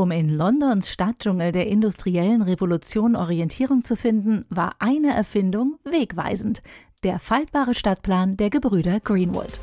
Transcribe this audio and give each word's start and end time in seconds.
Um 0.00 0.12
in 0.12 0.30
Londons 0.30 0.88
Stadtdschungel 0.88 1.52
der 1.52 1.66
industriellen 1.66 2.40
Revolution 2.40 3.14
Orientierung 3.16 3.82
zu 3.82 3.96
finden, 3.96 4.46
war 4.48 4.76
eine 4.78 5.12
Erfindung 5.12 5.78
wegweisend: 5.84 6.62
der 7.02 7.18
faltbare 7.18 7.74
Stadtplan 7.74 8.38
der 8.38 8.48
Gebrüder 8.48 9.00
Greenwood. 9.00 9.60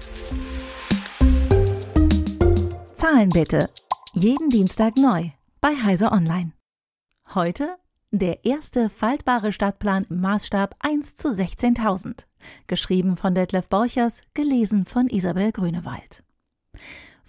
Zahlen 2.94 3.30
bitte. 3.30 3.72
Jeden 4.14 4.52
Dienstag 4.52 4.96
neu 4.98 5.32
bei 5.60 5.70
Heise 5.70 6.12
Online. 6.12 6.52
Heute 7.34 7.70
der 8.12 8.46
erste 8.46 8.90
faltbare 8.90 9.52
Stadtplan 9.52 10.06
im 10.08 10.22
Maßstab 10.22 10.76
1 10.82 11.16
zu 11.16 11.30
16.000. 11.30 12.28
Geschrieben 12.68 13.18
von 13.18 13.34
Detlef 13.34 13.70
Borchers, 13.70 14.22
gelesen 14.36 14.86
von 14.86 15.08
Isabel 15.08 15.52
Grünewald. 15.52 16.24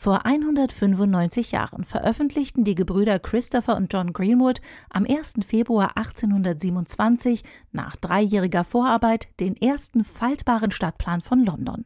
Vor 0.00 0.24
195 0.24 1.50
Jahren 1.50 1.82
veröffentlichten 1.82 2.62
die 2.62 2.76
Gebrüder 2.76 3.18
Christopher 3.18 3.76
und 3.76 3.92
John 3.92 4.12
Greenwood 4.12 4.60
am 4.90 5.04
1. 5.04 5.44
Februar 5.44 5.96
1827 5.96 7.42
nach 7.72 7.96
dreijähriger 7.96 8.62
Vorarbeit 8.62 9.26
den 9.40 9.56
ersten 9.56 10.04
faltbaren 10.04 10.70
Stadtplan 10.70 11.20
von 11.20 11.44
London. 11.44 11.84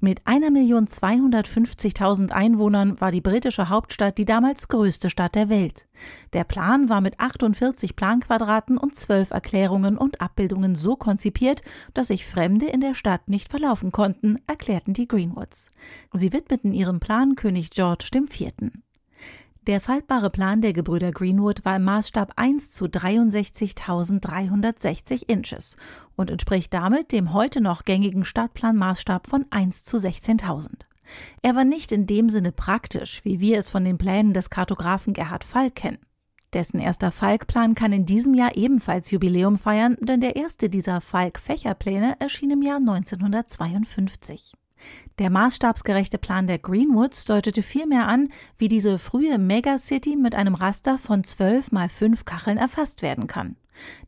Mit 0.00 0.22
1.250.000 0.22 2.30
Einwohnern 2.30 3.00
war 3.00 3.12
die 3.12 3.20
britische 3.20 3.68
Hauptstadt 3.68 4.18
die 4.18 4.24
damals 4.24 4.68
größte 4.68 5.10
Stadt 5.10 5.34
der 5.34 5.48
Welt. 5.48 5.86
Der 6.32 6.44
Plan 6.44 6.88
war 6.88 7.00
mit 7.00 7.20
48 7.20 7.96
Planquadraten 7.96 8.78
und 8.78 8.96
12 8.96 9.30
Erklärungen 9.30 9.96
und 9.96 10.20
Abbildungen 10.20 10.74
so 10.74 10.96
konzipiert, 10.96 11.62
dass 11.94 12.08
sich 12.08 12.26
Fremde 12.26 12.66
in 12.66 12.80
der 12.80 12.94
Stadt 12.94 13.28
nicht 13.28 13.48
verlaufen 13.48 13.92
konnten, 13.92 14.38
erklärten 14.46 14.94
die 14.94 15.08
Greenwoods. 15.08 15.70
Sie 16.12 16.32
widmeten 16.32 16.72
ihren 16.72 17.00
Plan 17.00 17.36
König 17.36 17.70
George 17.70 18.08
IV. 18.14 18.52
Der 19.68 19.80
faltbare 19.80 20.28
Plan 20.28 20.60
der 20.60 20.72
Gebrüder 20.72 21.12
Greenwood 21.12 21.64
war 21.64 21.76
im 21.76 21.84
Maßstab 21.84 22.32
1 22.34 22.72
zu 22.72 22.86
63.360 22.86 25.28
Inches 25.28 25.76
und 26.16 26.30
entspricht 26.30 26.74
damit 26.74 27.12
dem 27.12 27.32
heute 27.32 27.60
noch 27.60 27.84
gängigen 27.84 28.24
Stadtplanmaßstab 28.24 29.28
von 29.28 29.46
1 29.50 29.84
zu 29.84 29.98
16.000. 29.98 30.80
Er 31.42 31.54
war 31.54 31.62
nicht 31.62 31.92
in 31.92 32.08
dem 32.08 32.28
Sinne 32.28 32.50
praktisch, 32.50 33.24
wie 33.24 33.38
wir 33.38 33.56
es 33.56 33.70
von 33.70 33.84
den 33.84 33.98
Plänen 33.98 34.34
des 34.34 34.50
Kartografen 34.50 35.12
Gerhard 35.12 35.44
Falk 35.44 35.76
kennen. 35.76 35.98
Dessen 36.52 36.80
erster 36.80 37.12
Falk-Plan 37.12 37.76
kann 37.76 37.92
in 37.92 38.04
diesem 38.04 38.34
Jahr 38.34 38.56
ebenfalls 38.56 39.12
Jubiläum 39.12 39.58
feiern, 39.58 39.96
denn 40.00 40.20
der 40.20 40.34
erste 40.34 40.70
dieser 40.70 41.00
Falk-Fächerpläne 41.00 42.16
erschien 42.18 42.50
im 42.50 42.62
Jahr 42.62 42.78
1952. 42.78 44.54
Der 45.18 45.30
maßstabsgerechte 45.30 46.18
Plan 46.18 46.46
der 46.46 46.58
Greenwoods 46.58 47.24
deutete 47.24 47.62
vielmehr 47.62 48.08
an, 48.08 48.30
wie 48.56 48.68
diese 48.68 48.98
frühe 48.98 49.38
Megacity 49.38 50.16
mit 50.16 50.34
einem 50.34 50.54
Raster 50.54 50.98
von 50.98 51.24
12 51.24 51.72
mal 51.72 51.88
5 51.88 52.24
Kacheln 52.24 52.58
erfasst 52.58 53.02
werden 53.02 53.26
kann. 53.26 53.56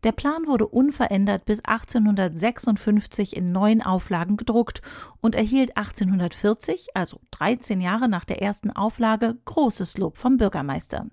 Der 0.02 0.12
Plan 0.12 0.46
wurde 0.46 0.66
unverändert 0.66 1.44
bis 1.46 1.60
1856 1.64 3.36
in 3.36 3.52
neun 3.52 3.82
Auflagen 3.82 4.36
gedruckt 4.36 4.82
und 5.20 5.34
erhielt 5.34 5.76
1840, 5.76 6.88
also 6.94 7.20
13 7.30 7.80
Jahre 7.80 8.08
nach 8.08 8.24
der 8.24 8.42
ersten 8.42 8.70
Auflage, 8.70 9.36
großes 9.44 9.96
Lob 9.98 10.16
vom 10.16 10.36
Bürgermeister. 10.36 11.06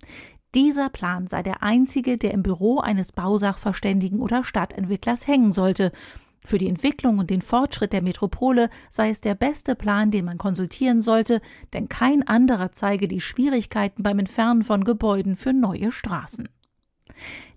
Dieser 0.54 0.90
Plan 0.90 1.28
sei 1.28 1.44
der 1.44 1.64
einzige, 1.64 2.18
der 2.18 2.32
im 2.32 2.44
Büro 2.44 2.80
eines 2.80 3.14
Bausachverständigen 3.14 4.20
oder 4.20 4.44
Stadtentwicklers 4.44 5.26
hängen 5.26 5.54
sollte, 5.54 5.94
für 6.44 6.58
die 6.58 6.68
Entwicklung 6.68 7.20
und 7.20 7.30
den 7.30 7.42
Fortschritt 7.42 7.94
der 7.94 8.02
Metropole 8.02 8.70
sei 8.90 9.10
es 9.10 9.22
der 9.22 9.36
beste 9.36 9.76
Plan, 9.76 10.12
den 10.12 10.26
man 10.26 10.38
konsultieren 10.38 11.02
sollte, 11.02 11.42
denn 11.74 11.90
kein 11.90 12.28
anderer 12.28 12.72
zeige 12.72 13.08
die 13.08 13.22
Schwierigkeiten 13.22 14.04
beim 14.04 14.20
Entfernen 14.20 14.64
von 14.64 14.84
Gebäuden 14.84 15.36
für 15.36 15.54
neue 15.54 15.92
Straßen. 15.92 16.50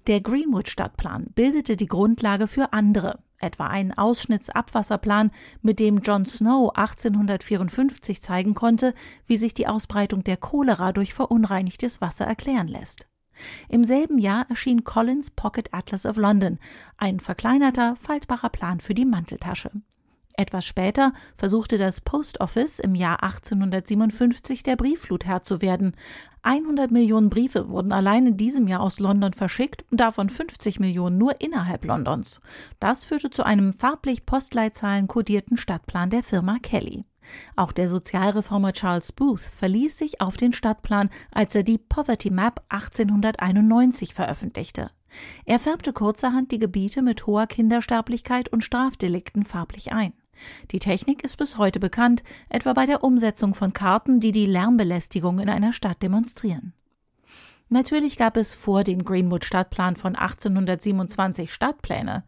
Der 0.06 0.20
Greenwood-Stadtplan 0.20 1.28
bildete 1.34 1.76
die 1.76 1.86
Grundlage 1.86 2.46
für 2.46 2.74
andere, 2.74 3.20
etwa 3.38 3.68
einen 3.68 3.92
Ausschnittsabwasserplan, 3.92 5.30
mit 5.62 5.80
dem 5.80 5.98
John 5.98 6.26
Snow 6.26 6.70
1854 6.74 8.20
zeigen 8.20 8.54
konnte, 8.54 8.94
wie 9.26 9.38
sich 9.38 9.54
die 9.54 9.66
Ausbreitung 9.66 10.24
der 10.24 10.36
Cholera 10.36 10.92
durch 10.92 11.14
verunreinigtes 11.14 12.00
Wasser 12.00 12.26
erklären 12.26 12.68
lässt. 12.68 13.06
Im 13.68 13.84
selben 13.84 14.18
Jahr 14.18 14.46
erschien 14.48 14.84
Collins 14.84 15.30
Pocket 15.30 15.72
Atlas 15.72 16.06
of 16.06 16.16
London, 16.16 16.58
ein 16.96 17.20
verkleinerter, 17.20 17.96
faltbarer 17.96 18.50
Plan 18.50 18.80
für 18.80 18.94
die 18.94 19.04
Manteltasche. 19.04 19.70
Etwas 20.36 20.66
später 20.66 21.12
versuchte 21.36 21.78
das 21.78 22.00
Post 22.00 22.40
Office 22.40 22.80
im 22.80 22.94
Jahr 22.94 23.22
1857 23.22 24.64
der 24.64 24.74
Briefflut 24.74 25.24
Herr 25.24 25.42
zu 25.42 25.62
werden. 25.62 25.94
100 26.42 26.90
Millionen 26.90 27.30
Briefe 27.30 27.68
wurden 27.68 27.92
allein 27.92 28.26
in 28.26 28.36
diesem 28.36 28.66
Jahr 28.66 28.80
aus 28.80 28.98
London 28.98 29.32
verschickt, 29.32 29.84
davon 29.90 30.28
50 30.28 30.80
Millionen 30.80 31.18
nur 31.18 31.40
innerhalb 31.40 31.84
Londons. 31.84 32.40
Das 32.80 33.04
führte 33.04 33.30
zu 33.30 33.44
einem 33.44 33.72
farblich 33.72 34.26
Postleitzahlen 34.26 35.06
kodierten 35.06 35.56
Stadtplan 35.56 36.10
der 36.10 36.24
Firma 36.24 36.58
Kelly. 36.60 37.04
Auch 37.56 37.72
der 37.72 37.88
Sozialreformer 37.88 38.72
Charles 38.72 39.12
Booth 39.12 39.40
verließ 39.40 39.98
sich 39.98 40.20
auf 40.20 40.36
den 40.36 40.52
Stadtplan, 40.52 41.10
als 41.30 41.54
er 41.54 41.62
die 41.62 41.78
Poverty 41.78 42.30
Map 42.30 42.62
1891 42.68 44.14
veröffentlichte. 44.14 44.90
Er 45.44 45.58
färbte 45.58 45.92
kurzerhand 45.92 46.50
die 46.50 46.58
Gebiete 46.58 47.02
mit 47.02 47.26
hoher 47.26 47.46
Kindersterblichkeit 47.46 48.48
und 48.48 48.64
Strafdelikten 48.64 49.44
farblich 49.44 49.92
ein. 49.92 50.12
Die 50.72 50.80
Technik 50.80 51.22
ist 51.22 51.36
bis 51.36 51.58
heute 51.58 51.78
bekannt, 51.78 52.22
etwa 52.48 52.72
bei 52.72 52.86
der 52.86 53.04
Umsetzung 53.04 53.54
von 53.54 53.72
Karten, 53.72 54.20
die 54.20 54.32
die 54.32 54.46
Lärmbelästigung 54.46 55.38
in 55.38 55.48
einer 55.48 55.72
Stadt 55.72 56.02
demonstrieren. 56.02 56.72
Natürlich 57.70 58.18
gab 58.18 58.36
es 58.36 58.54
vor 58.54 58.84
dem 58.84 59.04
Greenwood 59.04 59.44
Stadtplan 59.44 59.96
von 59.96 60.16
1827 60.16 61.52
Stadtpläne. 61.52 62.24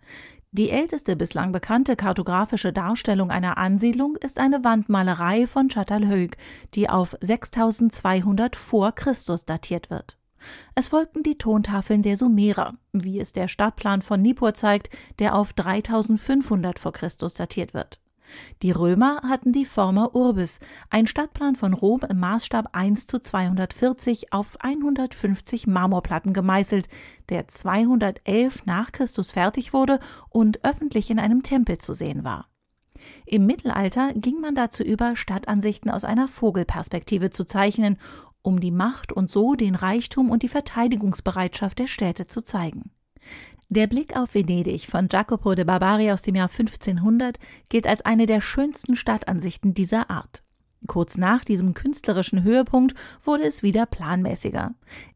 Die 0.56 0.70
älteste 0.70 1.16
bislang 1.16 1.52
bekannte 1.52 1.96
kartografische 1.96 2.72
Darstellung 2.72 3.30
einer 3.30 3.58
Ansiedlung 3.58 4.16
ist 4.16 4.38
eine 4.38 4.64
Wandmalerei 4.64 5.46
von 5.46 5.68
Çatalhöyük, 5.68 6.38
die 6.74 6.88
auf 6.88 7.14
6200 7.20 8.56
vor 8.56 8.92
Christus 8.92 9.44
datiert 9.44 9.90
wird. 9.90 10.16
Es 10.74 10.88
folgten 10.88 11.22
die 11.22 11.36
Tontafeln 11.36 12.00
der 12.00 12.16
Sumerer, 12.16 12.72
wie 12.94 13.20
es 13.20 13.34
der 13.34 13.48
Stadtplan 13.48 14.00
von 14.00 14.22
Nippur 14.22 14.54
zeigt, 14.54 14.88
der 15.18 15.34
auf 15.34 15.52
3500 15.52 16.78
vor 16.78 16.92
Christus 16.92 17.34
datiert 17.34 17.74
wird. 17.74 18.00
Die 18.62 18.70
Römer 18.70 19.22
hatten 19.22 19.52
die 19.52 19.64
Forma 19.64 20.10
Urbis, 20.12 20.60
ein 20.90 21.06
Stadtplan 21.06 21.56
von 21.56 21.74
Rom 21.74 22.00
im 22.08 22.18
Maßstab 22.18 22.68
1 22.72 23.06
zu 23.06 23.20
240 23.20 24.32
auf 24.32 24.56
150 24.60 25.66
Marmorplatten 25.66 26.32
gemeißelt, 26.32 26.88
der 27.28 27.48
211 27.48 28.66
nach 28.66 28.92
Christus 28.92 29.30
fertig 29.30 29.72
wurde 29.72 30.00
und 30.28 30.64
öffentlich 30.64 31.10
in 31.10 31.18
einem 31.18 31.42
Tempel 31.42 31.78
zu 31.78 31.92
sehen 31.92 32.24
war. 32.24 32.46
Im 33.24 33.46
Mittelalter 33.46 34.12
ging 34.14 34.40
man 34.40 34.54
dazu 34.54 34.82
über, 34.82 35.16
Stadtansichten 35.16 35.90
aus 35.90 36.04
einer 36.04 36.28
Vogelperspektive 36.28 37.30
zu 37.30 37.44
zeichnen, 37.44 37.98
um 38.42 38.60
die 38.60 38.70
Macht 38.70 39.12
und 39.12 39.30
so 39.30 39.54
den 39.54 39.74
Reichtum 39.74 40.30
und 40.30 40.42
die 40.42 40.48
Verteidigungsbereitschaft 40.48 41.78
der 41.78 41.88
Städte 41.88 42.26
zu 42.26 42.42
zeigen. 42.42 42.90
Der 43.68 43.88
Blick 43.88 44.16
auf 44.16 44.34
Venedig 44.34 44.86
von 44.86 45.08
Jacopo 45.10 45.56
de 45.56 45.64
Barbari 45.64 46.12
aus 46.12 46.22
dem 46.22 46.36
Jahr 46.36 46.48
1500 46.48 47.36
gilt 47.68 47.88
als 47.88 48.02
eine 48.02 48.26
der 48.26 48.40
schönsten 48.40 48.94
Stadtansichten 48.94 49.74
dieser 49.74 50.08
Art. 50.08 50.44
Kurz 50.86 51.16
nach 51.16 51.44
diesem 51.44 51.74
künstlerischen 51.74 52.44
Höhepunkt 52.44 52.94
wurde 53.24 53.42
es 53.42 53.64
wieder 53.64 53.86
planmäßiger. 53.86 54.74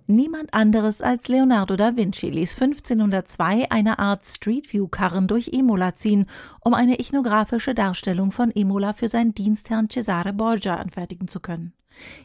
Niemand 0.08 0.52
anderes 0.52 1.00
als 1.00 1.28
Leonardo 1.28 1.76
da 1.76 1.94
Vinci 1.94 2.28
ließ 2.28 2.60
1502 2.60 3.70
eine 3.70 4.00
Art 4.00 4.24
Street 4.24 4.72
View 4.72 4.88
Karren 4.88 5.28
durch 5.28 5.52
Imola 5.52 5.94
ziehen, 5.94 6.26
um 6.60 6.74
eine 6.74 6.98
ethnografische 6.98 7.72
Darstellung 7.74 8.32
von 8.32 8.50
Imola 8.50 8.94
für 8.94 9.06
seinen 9.06 9.32
Dienstherrn 9.32 9.88
Cesare 9.88 10.32
Borgia 10.32 10.74
anfertigen 10.74 11.28
zu 11.28 11.38
können. 11.38 11.72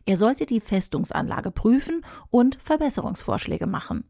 Er 0.06 0.18
sollte 0.18 0.47
die 0.47 0.59
Festungsanlage 0.59 1.52
prüfen 1.52 2.03
und 2.31 2.57
Verbesserungsvorschläge 2.63 3.68
machen. 3.68 4.06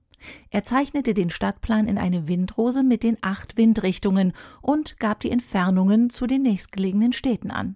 Er 0.50 0.64
zeichnete 0.64 1.14
den 1.14 1.30
Stadtplan 1.30 1.88
in 1.88 1.98
eine 1.98 2.28
Windrose 2.28 2.84
mit 2.84 3.04
den 3.04 3.18
acht 3.22 3.58
Windrichtungen 3.58 4.34
und 4.62 5.00
gab 5.00 5.20
die 5.20 5.32
Entfernungen 5.32 6.10
zu 6.10 6.28
den 6.28 6.44
nächstgelegenen 6.44 7.14
Städten 7.14 7.52
an. 7.52 7.76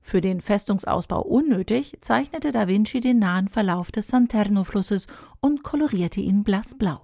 Für 0.00 0.20
den 0.20 0.40
Festungsausbau 0.40 1.20
unnötig 1.20 1.98
zeichnete 2.00 2.50
Da 2.50 2.66
Vinci 2.66 3.00
den 3.00 3.18
nahen 3.18 3.48
Verlauf 3.48 3.92
des 3.92 4.08
Santerno-Flusses 4.08 5.06
und 5.40 5.62
kolorierte 5.62 6.20
ihn 6.20 6.44
blassblau. 6.44 7.00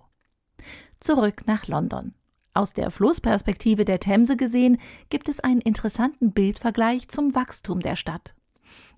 Zurück 1.00 1.42
nach 1.46 1.66
London. 1.66 2.14
Aus 2.54 2.72
der 2.72 2.90
Flussperspektive 2.90 3.84
der 3.84 4.00
Themse 4.00 4.36
gesehen 4.36 4.78
gibt 5.10 5.28
es 5.28 5.40
einen 5.40 5.60
interessanten 5.60 6.32
Bildvergleich 6.32 7.08
zum 7.08 7.34
Wachstum 7.34 7.80
der 7.80 7.96
Stadt. 7.96 8.34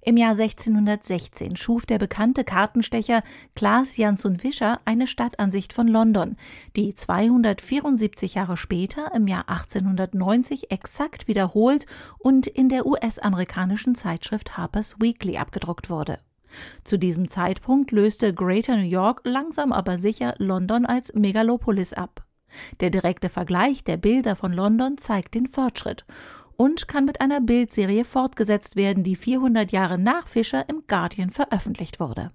Im 0.03 0.17
Jahr 0.17 0.39
1616 0.39 1.57
schuf 1.57 1.85
der 1.87 1.99
bekannte 1.99 2.45
Kartenstecher 2.45 3.23
Klaas 3.55 3.97
Jansson 3.97 4.39
Fischer 4.39 4.81
eine 4.85 5.07
Stadtansicht 5.07 5.73
von 5.73 5.89
London, 5.89 6.37
die 6.77 6.95
274 6.95 8.35
Jahre 8.35 8.57
später 8.57 9.13
im 9.15 9.27
Jahr 9.27 9.49
1890 9.49 10.71
exakt 10.71 11.27
wiederholt 11.27 11.87
und 12.19 12.47
in 12.47 12.69
der 12.69 12.87
US-amerikanischen 12.87 13.95
Zeitschrift 13.95 14.57
Harper's 14.57 14.97
Weekly 15.01 15.39
abgedruckt 15.39 15.91
wurde. 15.91 16.19
Zu 16.85 16.99
diesem 16.99 17.29
Zeitpunkt 17.29 17.91
löste 17.91 18.33
Greater 18.33 18.77
New 18.77 18.83
York 18.83 19.21
langsam 19.25 19.73
aber 19.73 19.99
sicher 19.99 20.35
London 20.39 20.87
als 20.87 21.13
Megalopolis 21.15 21.93
ab. 21.93 22.25
Der 22.81 22.91
direkte 22.91 23.29
Vergleich 23.29 23.83
der 23.83 23.97
Bilder 23.97 24.37
von 24.37 24.53
London 24.53 24.99
zeigt 24.99 25.35
den 25.35 25.49
Fortschritt 25.49 26.07
und 26.57 26.89
kann 26.89 27.05
mit 27.05 27.21
einer 27.21 27.41
Bildserie 27.41 28.05
fortgesetzt 28.05 28.77
werden, 28.77 29.05
die 29.05 29.17
400 29.17 29.73
Jahre 29.73 29.99
nach 29.99 30.27
Fischer 30.27 30.69
im 30.69 30.85
Guardian 30.87 31.31
veröffentlicht 31.31 32.01
wurde. 32.01 32.33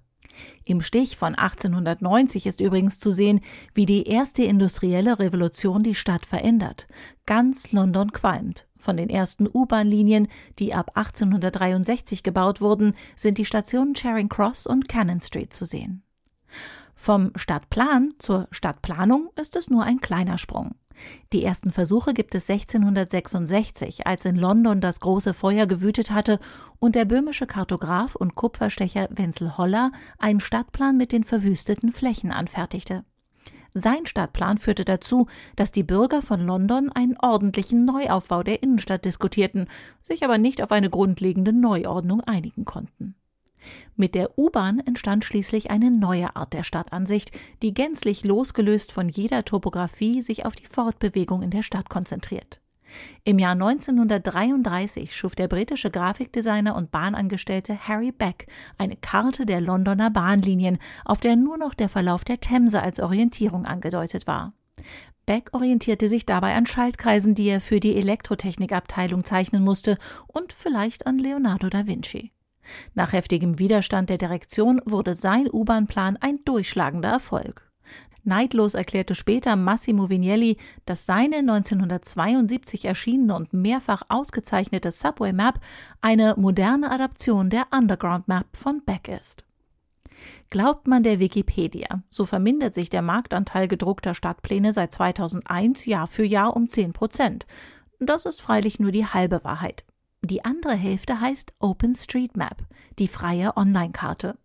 Im 0.64 0.80
Stich 0.80 1.16
von 1.16 1.34
1890 1.34 2.46
ist 2.46 2.60
übrigens 2.60 2.98
zu 2.98 3.10
sehen, 3.10 3.40
wie 3.74 3.86
die 3.86 4.04
erste 4.04 4.44
industrielle 4.44 5.18
Revolution 5.18 5.82
die 5.82 5.94
Stadt 5.94 6.24
verändert. 6.24 6.86
Ganz 7.26 7.72
London 7.72 8.12
qualmt. 8.12 8.66
Von 8.78 8.96
den 8.96 9.10
ersten 9.10 9.48
U-Bahn-Linien, 9.52 10.28
die 10.58 10.74
ab 10.74 10.92
1863 10.94 12.22
gebaut 12.22 12.60
wurden, 12.60 12.94
sind 13.16 13.38
die 13.38 13.44
Stationen 13.44 13.94
Charing 13.94 14.28
Cross 14.28 14.66
und 14.66 14.88
Cannon 14.88 15.20
Street 15.20 15.52
zu 15.52 15.64
sehen. 15.64 16.02
Vom 16.94 17.32
Stadtplan 17.34 18.14
zur 18.18 18.46
Stadtplanung 18.52 19.30
ist 19.36 19.56
es 19.56 19.68
nur 19.68 19.82
ein 19.82 20.00
kleiner 20.00 20.38
Sprung. 20.38 20.76
Die 21.32 21.44
ersten 21.44 21.70
Versuche 21.70 22.14
gibt 22.14 22.34
es 22.34 22.48
1666, 22.48 24.06
als 24.06 24.24
in 24.24 24.36
London 24.36 24.80
das 24.80 25.00
große 25.00 25.34
Feuer 25.34 25.66
gewütet 25.66 26.10
hatte 26.10 26.38
und 26.78 26.94
der 26.94 27.04
böhmische 27.04 27.46
Kartograf 27.46 28.14
und 28.14 28.34
Kupferstecher 28.34 29.08
Wenzel 29.10 29.56
Holler 29.56 29.92
einen 30.18 30.40
Stadtplan 30.40 30.96
mit 30.96 31.12
den 31.12 31.24
verwüsteten 31.24 31.92
Flächen 31.92 32.30
anfertigte. 32.30 33.04
Sein 33.74 34.04
Stadtplan 34.04 34.58
führte 34.58 34.84
dazu, 34.84 35.28
dass 35.56 35.72
die 35.72 35.82
Bürger 35.82 36.20
von 36.20 36.40
London 36.46 36.90
einen 36.92 37.16
ordentlichen 37.16 37.84
Neuaufbau 37.86 38.42
der 38.42 38.62
Innenstadt 38.62 39.04
diskutierten, 39.04 39.66
sich 40.02 40.24
aber 40.24 40.36
nicht 40.36 40.62
auf 40.62 40.72
eine 40.72 40.90
grundlegende 40.90 41.52
Neuordnung 41.52 42.20
einigen 42.20 42.66
konnten. 42.66 43.14
Mit 43.96 44.14
der 44.14 44.38
U-Bahn 44.38 44.80
entstand 44.80 45.24
schließlich 45.24 45.70
eine 45.70 45.90
neue 45.90 46.34
Art 46.36 46.52
der 46.52 46.62
Stadtansicht, 46.62 47.30
die 47.62 47.74
gänzlich 47.74 48.24
losgelöst 48.24 48.92
von 48.92 49.08
jeder 49.08 49.44
Topographie 49.44 50.22
sich 50.22 50.44
auf 50.46 50.54
die 50.54 50.66
Fortbewegung 50.66 51.42
in 51.42 51.50
der 51.50 51.62
Stadt 51.62 51.88
konzentriert. 51.88 52.60
Im 53.24 53.38
Jahr 53.38 53.52
1933 53.52 55.14
schuf 55.14 55.34
der 55.34 55.48
britische 55.48 55.90
Grafikdesigner 55.90 56.74
und 56.74 56.90
Bahnangestellte 56.90 57.88
Harry 57.88 58.12
Beck 58.12 58.46
eine 58.78 58.96
Karte 58.96 59.46
der 59.46 59.60
Londoner 59.60 60.10
Bahnlinien, 60.10 60.78
auf 61.04 61.20
der 61.20 61.36
nur 61.36 61.56
noch 61.56 61.74
der 61.74 61.88
Verlauf 61.88 62.24
der 62.24 62.40
Themse 62.40 62.82
als 62.82 63.00
Orientierung 63.00 63.64
angedeutet 63.64 64.26
war. 64.26 64.52
Beck 65.24 65.50
orientierte 65.52 66.08
sich 66.08 66.26
dabei 66.26 66.54
an 66.54 66.66
Schaltkreisen, 66.66 67.34
die 67.34 67.48
er 67.48 67.60
für 67.60 67.78
die 67.78 67.96
Elektrotechnikabteilung 67.96 69.24
zeichnen 69.24 69.62
musste, 69.62 69.96
und 70.26 70.52
vielleicht 70.52 71.06
an 71.06 71.18
Leonardo 71.18 71.68
da 71.68 71.86
Vinci. 71.86 72.32
Nach 72.94 73.12
heftigem 73.12 73.58
Widerstand 73.58 74.10
der 74.10 74.18
Direktion 74.18 74.80
wurde 74.84 75.14
sein 75.14 75.48
U-Bahn-Plan 75.50 76.16
ein 76.20 76.38
durchschlagender 76.44 77.10
Erfolg. 77.10 77.70
Neidlos 78.24 78.74
erklärte 78.74 79.14
später 79.14 79.56
Massimo 79.56 80.08
Vignelli, 80.08 80.56
dass 80.86 81.06
seine 81.06 81.38
1972 81.38 82.84
erschienene 82.84 83.34
und 83.34 83.52
mehrfach 83.52 84.02
ausgezeichnete 84.08 84.92
Subway 84.92 85.32
Map 85.32 85.58
eine 86.00 86.34
moderne 86.36 86.90
Adaption 86.90 87.50
der 87.50 87.66
Underground 87.72 88.28
Map 88.28 88.46
von 88.56 88.82
Beck 88.84 89.08
ist. 89.08 89.44
Glaubt 90.50 90.86
man 90.86 91.02
der 91.02 91.18
Wikipedia, 91.18 92.02
so 92.10 92.24
vermindert 92.24 92.74
sich 92.74 92.90
der 92.90 93.02
Marktanteil 93.02 93.66
gedruckter 93.66 94.14
Stadtpläne 94.14 94.72
seit 94.72 94.92
2001 94.92 95.86
Jahr 95.86 96.06
für 96.06 96.24
Jahr 96.24 96.54
um 96.54 96.68
10 96.68 96.92
Prozent. 96.92 97.46
Das 97.98 98.24
ist 98.24 98.40
freilich 98.40 98.78
nur 98.78 98.92
die 98.92 99.06
halbe 99.06 99.42
Wahrheit. 99.42 99.84
Die 100.24 100.44
andere 100.44 100.74
Hälfte 100.74 101.20
heißt 101.20 101.52
OpenStreetMap, 101.58 102.64
die 103.00 103.08
freie 103.08 103.56
Online-Karte. 103.56 104.38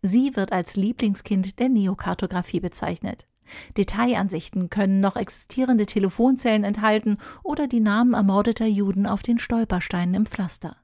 Sie 0.00 0.36
wird 0.36 0.52
als 0.52 0.76
Lieblingskind 0.76 1.58
der 1.58 1.68
Neokartografie 1.68 2.60
bezeichnet. 2.60 3.26
Detailansichten 3.76 4.70
können 4.70 5.00
noch 5.00 5.16
existierende 5.16 5.86
Telefonzellen 5.86 6.62
enthalten 6.62 7.18
oder 7.42 7.66
die 7.66 7.80
Namen 7.80 8.14
ermordeter 8.14 8.66
Juden 8.66 9.06
auf 9.06 9.22
den 9.22 9.38
Stolpersteinen 9.38 10.14
im 10.14 10.26
Pflaster. 10.26 10.76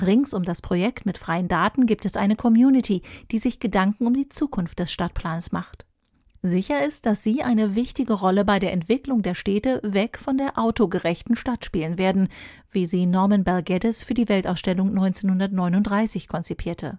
Rings 0.00 0.32
um 0.32 0.44
das 0.44 0.62
Projekt 0.62 1.04
mit 1.04 1.18
freien 1.18 1.48
Daten 1.48 1.86
gibt 1.86 2.04
es 2.04 2.16
eine 2.16 2.36
Community, 2.36 3.02
die 3.30 3.38
sich 3.38 3.58
Gedanken 3.58 4.06
um 4.06 4.14
die 4.14 4.28
Zukunft 4.28 4.78
des 4.78 4.92
Stadtplans 4.92 5.52
macht. 5.52 5.86
Sicher 6.44 6.84
ist, 6.84 7.06
dass 7.06 7.22
sie 7.22 7.44
eine 7.44 7.76
wichtige 7.76 8.14
Rolle 8.14 8.44
bei 8.44 8.58
der 8.58 8.72
Entwicklung 8.72 9.22
der 9.22 9.36
Städte 9.36 9.78
weg 9.84 10.18
von 10.18 10.36
der 10.36 10.58
autogerechten 10.58 11.36
Stadt 11.36 11.64
spielen 11.64 11.98
werden, 11.98 12.28
wie 12.72 12.86
sie 12.86 13.06
Norman 13.06 13.44
Bell 13.44 13.62
Geddes 13.62 14.02
für 14.02 14.14
die 14.14 14.28
Weltausstellung 14.28 14.88
1939 14.88 16.26
konzipierte. 16.26 16.98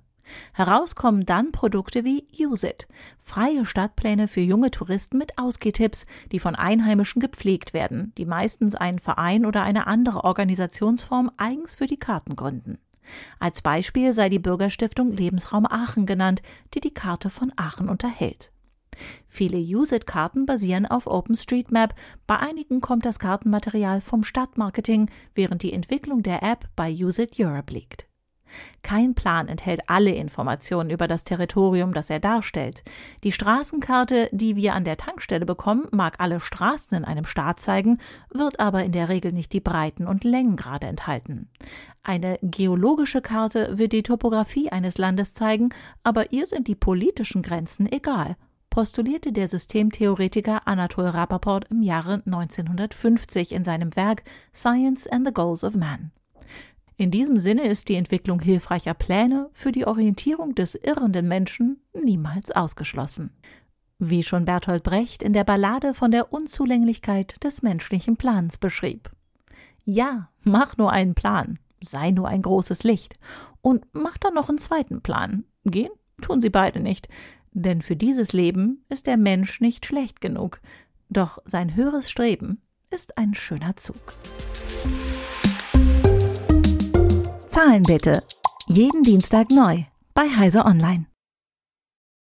Herauskommen 0.53 1.25
dann 1.25 1.51
Produkte 1.51 2.05
wie 2.05 2.25
Use 2.39 2.69
It, 2.69 2.87
freie 3.19 3.65
Stadtpläne 3.65 4.29
für 4.29 4.39
junge 4.39 4.71
Touristen 4.71 5.17
mit 5.17 5.37
Ausgehtipps, 5.37 6.05
die 6.31 6.39
von 6.39 6.55
Einheimischen 6.55 7.19
gepflegt 7.19 7.73
werden, 7.73 8.13
die 8.17 8.25
meistens 8.25 8.75
einen 8.75 8.99
Verein 8.99 9.45
oder 9.45 9.63
eine 9.63 9.87
andere 9.87 10.23
Organisationsform 10.23 11.29
eigens 11.35 11.75
für 11.75 11.85
die 11.85 11.99
Karten 11.99 12.37
gründen. 12.37 12.77
Als 13.39 13.61
Beispiel 13.61 14.13
sei 14.13 14.29
die 14.29 14.39
Bürgerstiftung 14.39 15.11
Lebensraum 15.11 15.65
Aachen 15.65 16.05
genannt, 16.05 16.41
die 16.73 16.79
die 16.79 16.93
Karte 16.93 17.29
von 17.29 17.51
Aachen 17.57 17.89
unterhält. 17.89 18.52
Viele 19.27 19.57
Use-It-Karten 19.57 20.45
basieren 20.45 20.85
auf 20.85 21.07
OpenStreetMap, 21.07 21.95
bei 22.27 22.37
einigen 22.37 22.81
kommt 22.81 23.05
das 23.05 23.19
Kartenmaterial 23.19 24.01
vom 24.01 24.23
Stadtmarketing, 24.23 25.09
während 25.35 25.63
die 25.63 25.73
Entwicklung 25.73 26.23
der 26.23 26.43
App 26.43 26.69
bei 26.75 26.91
Use 26.91 27.23
It 27.23 27.39
Europe 27.39 27.73
liegt. 27.73 28.07
Kein 28.81 29.15
Plan 29.15 29.47
enthält 29.47 29.81
alle 29.87 30.11
Informationen 30.11 30.89
über 30.89 31.07
das 31.07 31.23
Territorium, 31.23 31.93
das 31.93 32.09
er 32.09 32.19
darstellt. 32.19 32.83
Die 33.23 33.31
Straßenkarte, 33.31 34.29
die 34.31 34.55
wir 34.55 34.73
an 34.73 34.85
der 34.85 34.97
Tankstelle 34.97 35.45
bekommen, 35.45 35.87
mag 35.91 36.19
alle 36.19 36.39
Straßen 36.39 36.95
in 36.97 37.05
einem 37.05 37.25
Staat 37.25 37.59
zeigen, 37.59 37.99
wird 38.31 38.59
aber 38.59 38.83
in 38.83 38.91
der 38.91 39.09
Regel 39.09 39.31
nicht 39.31 39.53
die 39.53 39.59
Breiten 39.59 40.07
und 40.07 40.23
Längengrade 40.23 40.87
enthalten. 40.87 41.49
Eine 42.03 42.37
geologische 42.41 43.21
Karte 43.21 43.77
wird 43.77 43.93
die 43.93 44.03
Topographie 44.03 44.69
eines 44.69 44.97
Landes 44.97 45.33
zeigen, 45.33 45.69
aber 46.03 46.31
ihr 46.31 46.45
sind 46.45 46.67
die 46.67 46.75
politischen 46.75 47.41
Grenzen 47.41 47.91
egal 47.91 48.35
postulierte 48.73 49.31
der 49.31 49.47
Systemtheoretiker 49.47 50.67
Anatol 50.67 51.05
Rapoport 51.05 51.67
im 51.69 51.83
Jahre 51.83 52.23
1950 52.25 53.51
in 53.51 53.63
seinem 53.63 53.95
Werk 53.95 54.23
Science 54.51 55.05
and 55.05 55.27
the 55.27 55.31
Goals 55.31 55.63
of 55.63 55.75
Man. 55.75 56.09
In 56.97 57.11
diesem 57.11 57.37
Sinne 57.37 57.67
ist 57.67 57.87
die 57.87 57.93
Entwicklung 57.93 58.39
hilfreicher 58.39 58.95
Pläne 58.95 59.47
für 59.51 59.71
die 59.71 59.85
Orientierung 59.85 60.55
des 60.55 60.73
irrenden 60.73 61.27
Menschen 61.27 61.83
niemals 61.93 62.49
ausgeschlossen. 62.49 63.29
Wie 63.99 64.23
schon 64.23 64.45
Bertolt 64.45 64.81
Brecht 64.81 65.21
in 65.21 65.33
der 65.33 65.43
Ballade 65.43 65.93
von 65.93 66.09
der 66.09 66.33
Unzulänglichkeit 66.33 67.43
des 67.43 67.61
menschlichen 67.61 68.17
Plans 68.17 68.57
beschrieb. 68.57 69.11
Ja, 69.85 70.29
mach 70.41 70.77
nur 70.77 70.91
einen 70.91 71.13
Plan, 71.13 71.59
sei 71.79 72.09
nur 72.09 72.27
ein 72.27 72.41
großes 72.41 72.83
Licht 72.83 73.13
und 73.61 73.85
mach 73.93 74.17
dann 74.17 74.33
noch 74.33 74.49
einen 74.49 74.57
zweiten 74.57 75.03
Plan. 75.03 75.43
Gehen 75.63 75.91
tun 76.21 76.41
sie 76.41 76.49
beide 76.49 76.79
nicht, 76.79 77.07
denn 77.53 77.81
für 77.81 77.95
dieses 77.95 78.33
Leben 78.33 78.83
ist 78.89 79.07
der 79.07 79.17
Mensch 79.17 79.61
nicht 79.61 79.85
schlecht 79.85 80.21
genug, 80.21 80.59
doch 81.09 81.39
sein 81.45 81.75
höheres 81.75 82.09
Streben 82.09 82.61
ist 82.89 83.17
ein 83.17 83.33
schöner 83.33 83.75
Zug. 83.75 84.13
Zahlen 87.47 87.83
bitte. 87.83 88.23
Jeden 88.67 89.03
Dienstag 89.03 89.49
neu 89.51 89.83
bei 90.13 90.27
Heise 90.29 90.65
Online. 90.65 91.05